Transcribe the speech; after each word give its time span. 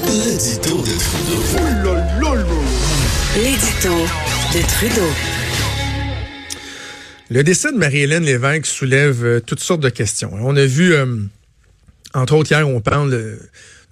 L'édito 0.00 0.76
de 0.78 0.92
Trudeau. 1.00 1.96
L'édito 3.36 3.94
de 4.54 4.62
Trudeau. 4.68 5.10
Le 7.30 7.42
décès 7.42 7.72
de 7.72 7.78
Marie-Hélène 7.78 8.22
Lévesque 8.22 8.66
soulève 8.66 9.24
euh, 9.24 9.40
toutes 9.40 9.58
sortes 9.58 9.80
de 9.80 9.88
questions. 9.88 10.30
On 10.40 10.54
a 10.54 10.64
vu, 10.66 10.94
euh, 10.94 11.16
entre 12.14 12.34
autres 12.34 12.52
hier, 12.52 12.68
on 12.68 12.80
parle 12.80 13.10
de 13.10 13.40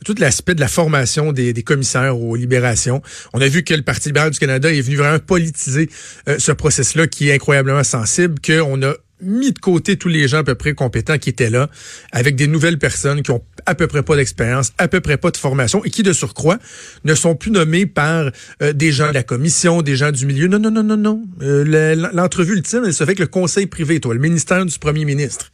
tout 0.04 0.14
l'aspect 0.18 0.54
de 0.54 0.60
la 0.60 0.68
formation 0.68 1.32
des, 1.32 1.52
commissaires 1.64 2.16
aux 2.16 2.36
libérations. 2.36 3.02
On 3.32 3.40
a 3.40 3.48
vu 3.48 3.64
que 3.64 3.74
le 3.74 3.82
Parti 3.82 4.10
libéral 4.10 4.30
du 4.30 4.38
Canada 4.38 4.72
est 4.72 4.80
venu 4.82 4.96
vraiment 4.96 5.18
politiser 5.18 5.90
euh, 6.28 6.36
ce 6.38 6.52
process-là 6.52 7.08
qui 7.08 7.30
est 7.30 7.34
incroyablement 7.34 7.82
sensible, 7.82 8.36
qu'on 8.40 8.80
a 8.84 8.94
mis 9.20 9.52
de 9.52 9.58
côté 9.58 9.96
tous 9.96 10.08
les 10.08 10.28
gens 10.28 10.38
à 10.38 10.44
peu 10.44 10.54
près 10.54 10.74
compétents 10.74 11.18
qui 11.18 11.30
étaient 11.30 11.50
là, 11.50 11.70
avec 12.12 12.36
des 12.36 12.46
nouvelles 12.46 12.78
personnes 12.78 13.22
qui 13.22 13.30
ont 13.30 13.42
à 13.64 13.74
peu 13.74 13.86
près 13.86 14.02
pas 14.02 14.16
d'expérience, 14.16 14.72
à 14.78 14.88
peu 14.88 15.00
près 15.00 15.16
pas 15.16 15.30
de 15.30 15.36
formation 15.36 15.84
et 15.84 15.90
qui, 15.90 16.02
de 16.02 16.12
surcroît, 16.12 16.58
ne 17.04 17.14
sont 17.14 17.34
plus 17.34 17.50
nommés 17.50 17.86
par 17.86 18.30
euh, 18.62 18.72
des 18.72 18.92
gens 18.92 19.08
de 19.08 19.14
la 19.14 19.22
commission, 19.22 19.82
des 19.82 19.96
gens 19.96 20.12
du 20.12 20.26
milieu. 20.26 20.48
Non, 20.48 20.58
non, 20.58 20.70
non, 20.70 20.82
non, 20.82 20.96
non. 20.96 21.22
Euh, 21.42 21.94
l'entrevue 22.12 22.54
ultime, 22.54 22.82
elle 22.84 22.92
se 22.92 22.98
fait 22.98 23.04
avec 23.04 23.18
le 23.18 23.26
conseil 23.26 23.66
privé, 23.66 24.00
toi, 24.00 24.14
le 24.14 24.20
ministère 24.20 24.64
du 24.64 24.78
premier 24.78 25.04
ministre. 25.04 25.50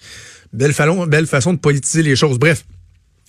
Belle, 0.52 0.74
belle 1.08 1.26
façon 1.26 1.52
de 1.52 1.58
politiser 1.58 2.02
les 2.02 2.16
choses. 2.16 2.38
Bref. 2.38 2.64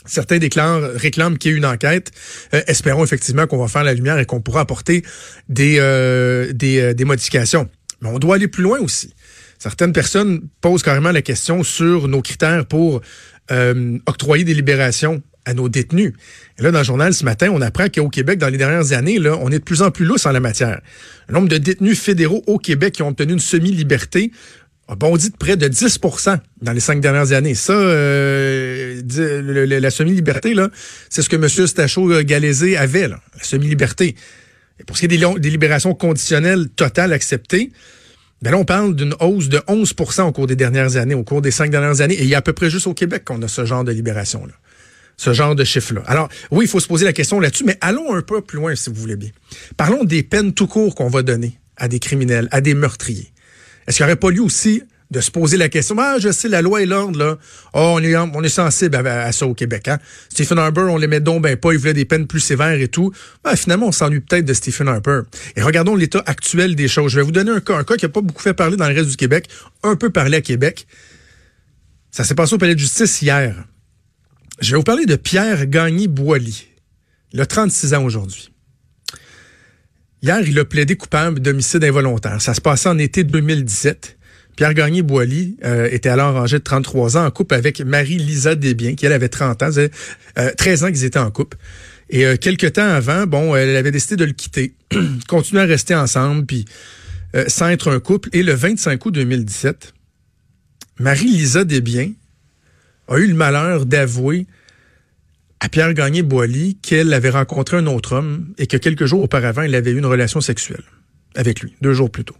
Certains 0.05 0.37
déclarent, 0.37 0.81
réclament 0.95 1.37
qu'il 1.37 1.51
y 1.51 1.53
ait 1.53 1.57
une 1.57 1.65
enquête. 1.65 2.11
Euh, 2.53 2.61
espérons 2.67 3.05
effectivement 3.05 3.47
qu'on 3.47 3.57
va 3.57 3.69
faire 3.69 3.85
la 3.85 3.93
lumière 3.93 4.19
et 4.19 4.25
qu'on 4.25 4.41
pourra 4.41 4.59
apporter 4.59 5.01
des, 5.47 5.77
des, 6.53 6.93
des 6.93 7.05
modifications. 7.05 7.69
Mais 8.01 8.09
on 8.09 8.19
doit 8.19 8.35
aller 8.35 8.49
plus 8.49 8.63
loin 8.63 8.79
aussi. 8.79 9.13
Certaines 9.63 9.93
personnes 9.93 10.41
posent 10.59 10.83
carrément 10.83 11.13
la 11.13 11.21
question 11.21 11.63
sur 11.63 12.09
nos 12.09 12.21
critères 12.21 12.65
pour 12.65 12.99
euh, 13.49 13.97
octroyer 14.05 14.43
des 14.43 14.53
libérations 14.53 15.23
à 15.45 15.53
nos 15.53 15.69
détenus. 15.69 16.11
Et 16.59 16.63
là, 16.63 16.71
dans 16.71 16.79
le 16.79 16.83
journal 16.83 17.13
ce 17.13 17.23
matin, 17.23 17.49
on 17.49 17.61
apprend 17.61 17.87
qu'au 17.87 18.09
Québec, 18.09 18.39
dans 18.39 18.49
les 18.49 18.57
dernières 18.57 18.91
années, 18.91 19.25
on 19.25 19.49
est 19.51 19.59
de 19.59 19.63
plus 19.63 19.81
en 19.81 19.89
plus 19.89 20.03
lousse 20.03 20.25
en 20.25 20.33
la 20.33 20.41
matière. 20.41 20.81
Le 21.29 21.35
nombre 21.35 21.47
de 21.47 21.57
détenus 21.57 21.97
fédéraux 21.97 22.43
au 22.45 22.57
Québec 22.57 22.95
qui 22.95 23.03
ont 23.03 23.07
obtenu 23.07 23.31
une 23.31 23.39
semi-liberté 23.39 24.33
a 24.89 24.95
bondi 24.95 25.29
de 25.29 25.37
près 25.37 25.55
de 25.55 25.69
10% 25.69 26.39
dans 26.61 26.73
les 26.73 26.81
cinq 26.81 26.99
dernières 26.99 27.31
années. 27.31 27.55
Ça, 27.55 27.71
euh, 27.71 29.01
la 29.05 29.91
semi-liberté, 29.91 30.55
c'est 31.09 31.21
ce 31.21 31.29
que 31.29 31.37
M. 31.37 31.47
Stachot-Galézé 31.47 32.75
avait, 32.75 33.07
la 33.07 33.21
semi-liberté. 33.41 34.15
Pour 34.87 34.97
ce 34.97 35.07
qui 35.07 35.15
est 35.15 35.39
des 35.39 35.49
libérations 35.49 35.95
conditionnelles 35.95 36.67
totales 36.67 37.13
acceptées, 37.13 37.71
ben 38.43 38.51
là, 38.51 38.57
on 38.57 38.65
parle 38.65 38.93
d'une 38.93 39.15
hausse 39.21 39.47
de 39.47 39.59
11% 39.69 40.23
au 40.23 40.33
cours 40.33 40.47
des 40.47 40.57
dernières 40.57 40.97
années, 40.97 41.13
au 41.13 41.23
cours 41.23 41.41
des 41.41 41.49
cinq 41.49 41.71
dernières 41.71 42.01
années. 42.01 42.15
Et 42.15 42.23
il 42.23 42.27
y 42.27 42.35
a 42.35 42.39
à 42.39 42.41
peu 42.41 42.51
près 42.51 42.69
juste 42.69 42.87
au 42.87 42.93
Québec 42.93 43.23
qu'on 43.23 43.41
a 43.41 43.47
ce 43.47 43.63
genre 43.63 43.85
de 43.85 43.93
libération-là. 43.93 44.51
Ce 45.15 45.31
genre 45.31 45.55
de 45.55 45.63
chiffre-là. 45.63 46.01
Alors, 46.07 46.27
oui, 46.51 46.65
il 46.65 46.67
faut 46.67 46.81
se 46.81 46.87
poser 46.87 47.05
la 47.05 47.13
question 47.13 47.39
là-dessus, 47.39 47.63
mais 47.63 47.77
allons 47.79 48.13
un 48.13 48.21
peu 48.21 48.41
plus 48.41 48.57
loin, 48.57 48.75
si 48.75 48.89
vous 48.89 48.97
voulez 48.99 49.15
bien. 49.15 49.29
Parlons 49.77 50.03
des 50.03 50.23
peines 50.23 50.53
tout 50.53 50.67
court 50.67 50.93
qu'on 50.93 51.07
va 51.07 51.21
donner 51.21 51.57
à 51.77 51.87
des 51.87 51.99
criminels, 51.99 52.49
à 52.51 52.59
des 52.59 52.73
meurtriers. 52.73 53.31
Est-ce 53.87 53.95
qu'il 53.95 54.05
n'y 54.05 54.11
aurait 54.11 54.19
pas 54.19 54.29
lieu 54.29 54.41
aussi 54.41 54.83
de 55.13 55.21
se 55.21 55.31
poser 55.31 55.57
la 55.57 55.69
question. 55.69 55.95
Ah, 55.99 56.17
je 56.19 56.31
sais, 56.31 56.49
la 56.49 56.61
loi 56.61 56.81
et 56.81 56.85
l'ordre, 56.85 57.17
là. 57.17 57.37
Oh, 57.73 57.97
on 57.99 58.43
est, 58.43 58.49
sensible 58.49 58.95
à, 58.95 59.31
ça 59.31 59.45
au 59.45 59.53
Québec, 59.53 59.87
hein. 59.87 59.99
Stephen 60.29 60.57
Harper, 60.59 60.81
on 60.81 60.99
met 60.99 61.19
donc 61.19 61.43
ben 61.43 61.55
pas, 61.55 61.71
il 61.71 61.77
voulait 61.77 61.93
des 61.93 62.05
peines 62.05 62.27
plus 62.27 62.39
sévères 62.39 62.79
et 62.81 62.87
tout. 62.87 63.13
Ben, 63.43 63.55
finalement, 63.55 63.87
on 63.87 63.91
s'ennuie 63.91 64.19
peut-être 64.19 64.45
de 64.45 64.53
Stephen 64.53 64.87
Harper. 64.87 65.21
Et 65.55 65.61
regardons 65.61 65.95
l'état 65.95 66.23
actuel 66.25 66.75
des 66.75 66.87
choses. 66.87 67.11
Je 67.11 67.17
vais 67.17 67.23
vous 67.23 67.31
donner 67.31 67.51
un 67.51 67.59
cas, 67.59 67.77
un 67.77 67.83
cas 67.83 67.95
qui 67.95 68.05
n'a 68.05 68.09
pas 68.09 68.21
beaucoup 68.21 68.41
fait 68.41 68.53
parler 68.53 68.75
dans 68.75 68.89
le 68.89 68.95
reste 68.95 69.09
du 69.09 69.15
Québec, 69.15 69.47
un 69.83 69.95
peu 69.95 70.09
parlé 70.09 70.37
à 70.37 70.41
Québec. 70.41 70.87
Ça 72.11 72.23
s'est 72.23 72.35
passé 72.35 72.55
au 72.55 72.57
palais 72.57 72.75
de 72.75 72.79
justice 72.79 73.21
hier. 73.21 73.55
Je 74.59 74.71
vais 74.71 74.77
vous 74.77 74.83
parler 74.83 75.05
de 75.05 75.15
Pierre 75.15 75.67
Gagné-Boily. 75.67 76.67
Il 77.33 77.41
a 77.41 77.45
36 77.45 77.93
ans 77.93 78.03
aujourd'hui. 78.03 78.51
Hier, 80.21 80.39
il 80.41 80.57
a 80.57 80.65
plaidé 80.65 80.95
coupable 80.95 81.39
d'homicide 81.39 81.83
involontaire. 81.83 82.41
Ça 82.41 82.53
se 82.53 82.61
passait 82.61 82.89
en 82.89 82.97
été 82.97 83.23
2017. 83.23 84.17
Pierre 84.55 84.73
Gagné-Boily 84.73 85.57
euh, 85.63 85.89
était 85.91 86.09
alors 86.09 86.37
âgé 86.37 86.59
de 86.59 86.63
33 86.63 87.17
ans 87.17 87.25
en 87.25 87.31
couple 87.31 87.55
avec 87.55 87.81
Marie-Lisa 87.81 88.55
Desbiens, 88.55 88.95
qui 88.95 89.05
elle 89.05 89.13
avait 89.13 89.29
30 89.29 89.63
ans, 89.63 89.69
13 89.69 89.89
euh, 90.37 90.87
ans 90.87 90.91
qu'ils 90.91 91.05
étaient 91.05 91.19
en 91.19 91.31
couple. 91.31 91.57
Et 92.09 92.25
euh, 92.25 92.35
quelques 92.35 92.73
temps 92.73 92.87
avant, 92.87 93.25
bon, 93.25 93.55
elle 93.55 93.75
avait 93.75 93.91
décidé 93.91 94.15
de 94.15 94.25
le 94.25 94.33
quitter, 94.33 94.73
continuer 95.27 95.61
à 95.61 95.65
rester 95.65 95.95
ensemble, 95.95 96.45
puis 96.45 96.65
sans 97.47 97.69
être 97.69 97.91
un 97.91 97.99
couple. 97.99 98.29
Et 98.33 98.43
le 98.43 98.53
25 98.53 99.03
août 99.03 99.11
2017, 99.11 99.93
Marie-Lisa 100.99 101.63
Desbiens 101.63 102.11
a 103.07 103.17
eu 103.17 103.25
le 103.25 103.33
malheur 103.33 103.87
d'avouer 103.87 104.45
à 105.59 105.67
Pierre 105.67 105.95
Gagné-Boily 105.95 106.77
qu'elle 106.81 107.11
avait 107.11 107.31
rencontré 107.31 107.77
un 107.77 107.87
autre 107.87 108.13
homme 108.13 108.53
et 108.59 108.67
que 108.67 108.77
quelques 108.77 109.05
jours 109.05 109.23
auparavant, 109.23 109.63
elle 109.63 109.73
avait 109.73 109.91
eu 109.91 109.97
une 109.97 110.05
relation 110.05 110.41
sexuelle 110.41 110.83
avec 111.35 111.61
lui, 111.61 111.73
deux 111.81 111.93
jours 111.93 112.11
plus 112.11 112.25
tôt. 112.25 112.35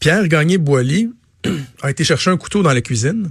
Pierre 0.00 0.28
Gagné-Boily 0.28 1.10
a 1.82 1.90
été 1.90 2.04
chercher 2.04 2.30
un 2.30 2.38
couteau 2.38 2.62
dans 2.62 2.72
la 2.72 2.80
cuisine, 2.80 3.30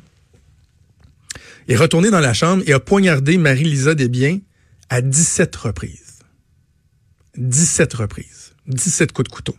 est 1.68 1.76
retourné 1.76 2.12
dans 2.12 2.20
la 2.20 2.34
chambre 2.34 2.64
et 2.66 2.74
a 2.74 2.80
poignardé 2.80 3.38
Marie-Lisa 3.38 3.96
Desbiens 3.96 4.40
à 4.90 5.02
17 5.02 5.56
reprises. 5.56 6.20
17 7.38 7.94
reprises. 7.94 8.54
17 8.68 9.12
coups 9.12 9.30
de 9.30 9.34
couteau. 9.34 9.58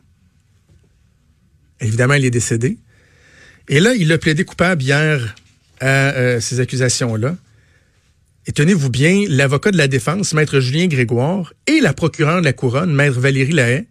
Évidemment, 1.80 2.14
il 2.14 2.24
est 2.24 2.30
décédé. 2.30 2.78
Et 3.68 3.80
là, 3.80 3.94
il 3.94 4.10
a 4.12 4.18
plaidé 4.18 4.44
coupable 4.44 4.82
hier 4.82 5.34
à 5.80 6.10
euh, 6.10 6.40
ces 6.40 6.60
accusations-là. 6.60 7.36
Et 8.46 8.52
tenez-vous 8.52 8.90
bien, 8.90 9.24
l'avocat 9.28 9.70
de 9.70 9.76
la 9.76 9.88
défense, 9.88 10.34
maître 10.34 10.60
Julien 10.60 10.86
Grégoire, 10.86 11.52
et 11.66 11.80
la 11.80 11.92
procureure 11.92 12.40
de 12.40 12.44
la 12.44 12.52
couronne, 12.52 12.92
maître 12.92 13.18
Valérie 13.18 13.52
Lahaye, 13.52 13.86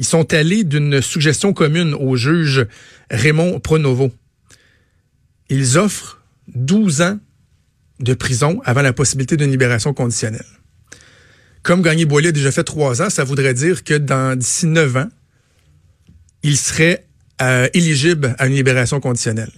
ils 0.00 0.06
sont 0.06 0.32
allés 0.32 0.64
d'une 0.64 1.02
suggestion 1.02 1.52
commune 1.52 1.92
au 1.92 2.16
juge 2.16 2.66
Raymond 3.10 3.60
Pronovo. 3.60 4.10
Ils 5.50 5.76
offrent 5.76 6.22
12 6.54 7.02
ans 7.02 7.18
de 7.98 8.14
prison 8.14 8.62
avant 8.64 8.80
la 8.80 8.94
possibilité 8.94 9.36
d'une 9.36 9.50
libération 9.50 9.92
conditionnelle. 9.92 10.46
Comme 11.62 11.82
Gagné 11.82 12.06
Boilly 12.06 12.28
a 12.28 12.32
déjà 12.32 12.50
fait 12.50 12.64
trois 12.64 13.02
ans, 13.02 13.10
ça 13.10 13.24
voudrait 13.24 13.52
dire 13.52 13.84
que 13.84 13.92
dans 13.92 14.38
d'ici 14.38 14.64
neuf 14.64 14.96
ans, 14.96 15.10
il 16.42 16.56
serait 16.56 17.04
euh, 17.42 17.68
éligible 17.74 18.34
à 18.38 18.46
une 18.46 18.54
libération 18.54 19.00
conditionnelle. 19.00 19.52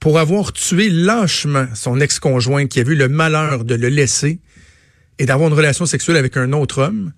Pour 0.00 0.18
avoir 0.18 0.54
tué 0.54 0.88
lâchement 0.88 1.66
son 1.74 2.00
ex-conjoint 2.00 2.68
qui 2.68 2.80
a 2.80 2.84
eu 2.84 2.94
le 2.94 3.10
malheur 3.10 3.66
de 3.66 3.74
le 3.74 3.90
laisser 3.90 4.38
et 5.18 5.26
d'avoir 5.26 5.50
une 5.50 5.54
relation 5.54 5.84
sexuelle 5.84 6.16
avec 6.16 6.38
un 6.38 6.54
autre 6.54 6.80
homme, 6.80 7.12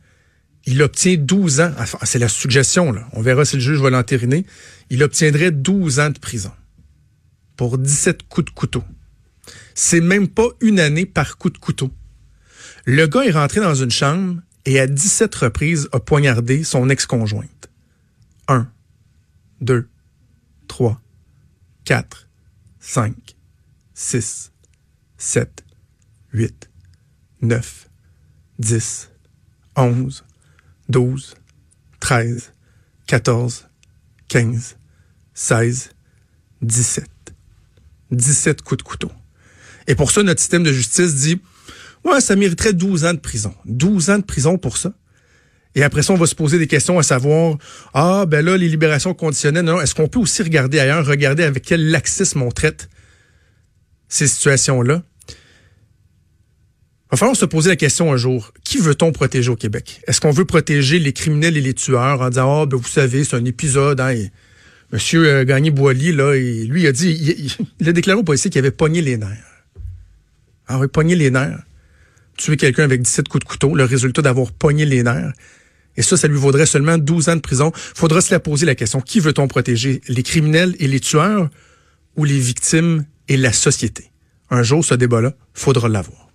il 0.70 0.82
obtient 0.82 1.16
12 1.16 1.60
ans, 1.60 1.72
c'est 2.02 2.18
la 2.18 2.28
suggestion, 2.28 2.92
là. 2.92 3.08
on 3.14 3.22
verra 3.22 3.46
si 3.46 3.56
le 3.56 3.62
juge 3.62 3.80
va 3.80 3.88
l'entériner, 3.88 4.44
il 4.90 5.02
obtiendrait 5.02 5.50
12 5.50 5.98
ans 5.98 6.10
de 6.10 6.18
prison 6.18 6.52
pour 7.56 7.78
17 7.78 8.24
coups 8.24 8.44
de 8.44 8.50
couteau. 8.50 8.84
C'est 9.74 10.02
même 10.02 10.28
pas 10.28 10.48
une 10.60 10.78
année 10.78 11.06
par 11.06 11.38
coup 11.38 11.48
de 11.48 11.56
couteau. 11.56 11.90
Le 12.84 13.06
gars 13.06 13.24
est 13.24 13.30
rentré 13.30 13.62
dans 13.62 13.74
une 13.74 13.90
chambre 13.90 14.42
et 14.66 14.78
à 14.78 14.86
17 14.86 15.34
reprises 15.36 15.88
a 15.92 16.00
poignardé 16.00 16.64
son 16.64 16.90
ex-conjointe. 16.90 17.70
1, 18.48 18.70
2, 19.62 19.88
3, 20.66 21.00
4, 21.86 22.28
5, 22.78 23.14
6, 23.94 24.52
7, 25.16 25.64
8, 26.34 26.70
9, 27.40 27.88
10, 28.58 29.10
11, 29.76 30.24
12, 30.88 31.34
13, 32.00 32.52
14, 33.06 33.68
15, 34.28 34.76
16, 35.34 35.90
17. 36.62 37.04
17 38.10 38.62
coups 38.62 38.78
de 38.78 38.82
couteau. 38.82 39.12
Et 39.86 39.94
pour 39.94 40.10
ça, 40.10 40.22
notre 40.22 40.40
système 40.40 40.62
de 40.62 40.72
justice 40.72 41.14
dit, 41.16 41.40
ouais, 42.04 42.20
ça 42.20 42.36
mériterait 42.36 42.72
12 42.72 43.04
ans 43.04 43.14
de 43.14 43.18
prison. 43.18 43.54
12 43.66 44.10
ans 44.10 44.18
de 44.18 44.24
prison 44.24 44.58
pour 44.58 44.76
ça. 44.76 44.92
Et 45.74 45.82
après 45.82 46.02
ça, 46.02 46.12
on 46.12 46.16
va 46.16 46.26
se 46.26 46.34
poser 46.34 46.58
des 46.58 46.66
questions 46.66 46.98
à 46.98 47.02
savoir, 47.02 47.56
ah, 47.94 48.24
ben 48.26 48.44
là, 48.44 48.56
les 48.56 48.68
libérations 48.68 49.14
conditionnelles, 49.14 49.64
non, 49.64 49.80
est-ce 49.80 49.94
qu'on 49.94 50.08
peut 50.08 50.18
aussi 50.18 50.42
regarder 50.42 50.80
ailleurs, 50.80 51.06
regarder 51.06 51.44
avec 51.44 51.64
quel 51.64 51.90
laxisme 51.90 52.42
on 52.42 52.50
traite 52.50 52.88
ces 54.08 54.26
situations-là? 54.26 55.02
Il 57.08 57.12
va 57.12 57.16
falloir 57.16 57.36
se 57.36 57.46
poser 57.46 57.70
la 57.70 57.76
question 57.76 58.12
un 58.12 58.18
jour, 58.18 58.52
qui 58.64 58.76
veut-on 58.76 59.12
protéger 59.12 59.50
au 59.50 59.56
Québec? 59.56 60.02
Est-ce 60.06 60.20
qu'on 60.20 60.30
veut 60.30 60.44
protéger 60.44 60.98
les 60.98 61.14
criminels 61.14 61.56
et 61.56 61.62
les 61.62 61.72
tueurs 61.72 62.20
en 62.20 62.28
disant, 62.28 62.62
ah, 62.62 62.66
ben, 62.66 62.76
vous 62.76 62.86
savez, 62.86 63.24
c'est 63.24 63.34
un 63.34 63.44
épisode, 63.46 63.98
hein, 64.00 64.14
Monsieur 64.92 65.26
euh, 65.26 65.44
Gagné-Boily, 65.44 66.12
là, 66.12 66.34
lui, 66.34 66.82
il 66.82 66.86
a 66.86 66.92
dit, 66.92 67.56
il, 67.80 67.88
a 67.88 67.92
déclaré 67.92 68.18
au 68.18 68.22
policier 68.22 68.50
qu'il 68.50 68.58
avait 68.58 68.70
pogné 68.70 69.02
les 69.02 69.16
nerfs. 69.16 69.64
Ah 70.66 70.78
oui, 70.78 70.86
pogné 70.88 71.14
les 71.14 71.30
nerfs. 71.30 71.62
Tuer 72.36 72.56
quelqu'un 72.56 72.84
avec 72.84 73.02
17 73.02 73.28
coups 73.28 73.44
de 73.44 73.48
couteau, 73.48 73.74
le 73.74 73.84
résultat 73.84 74.22
d'avoir 74.22 74.52
pogné 74.52 74.84
les 74.84 75.02
nerfs. 75.02 75.32
Et 75.96 76.02
ça, 76.02 76.16
ça 76.16 76.28
lui 76.28 76.38
vaudrait 76.38 76.66
seulement 76.66 76.96
12 76.96 77.28
ans 77.28 77.36
de 77.36 77.40
prison. 77.40 77.72
Faudra 77.74 78.20
se 78.20 78.32
la 78.32 78.40
poser 78.40 78.64
la 78.64 78.74
question. 78.74 79.00
Qui 79.00 79.20
veut-on 79.20 79.48
protéger? 79.48 80.00
Les 80.08 80.22
criminels 80.22 80.74
et 80.78 80.88
les 80.88 81.00
tueurs 81.00 81.50
ou 82.16 82.24
les 82.24 82.38
victimes 82.38 83.04
et 83.28 83.36
la 83.36 83.52
société? 83.52 84.10
Un 84.50 84.62
jour, 84.62 84.84
ce 84.84 84.94
débat-là, 84.94 85.34
faudra 85.54 85.88
l'avoir. 85.88 86.27